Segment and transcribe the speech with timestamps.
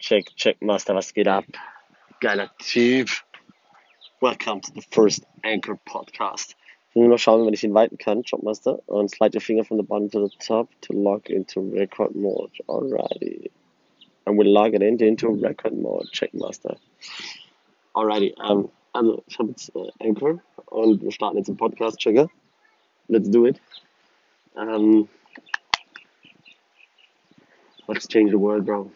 [0.00, 1.44] Check, check, Master, was geht ab?
[2.20, 3.10] Geiler Typ.
[4.22, 6.56] Welcome to the first Anchor Podcast.
[6.88, 8.78] Ich will nur schauen, wenn ich inviten kann, Jobmaster.
[8.86, 12.50] Und slide your finger from the bottom to the top to log into record mode.
[12.66, 13.50] Alrighty.
[14.24, 16.06] And we log it into, into record mode.
[16.12, 16.78] Check, Master.
[17.94, 18.34] Alrighty.
[18.38, 20.40] Um, also, ich habe jetzt äh, Anchor
[20.70, 21.98] und wir starten jetzt den Podcast.
[21.98, 22.30] Checker.
[23.08, 23.60] Let's do it.
[24.54, 25.10] Um,
[27.86, 28.90] let's change the world, bro.